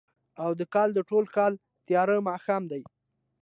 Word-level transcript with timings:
او 0.43 0.51
د 0.59 0.61
کال، 0.73 0.89
د 0.95 0.99
ټوله 1.09 1.29
کال 1.37 1.53
تیاره 1.87 2.15
ماښام 2.29 2.63
دی 2.71 2.81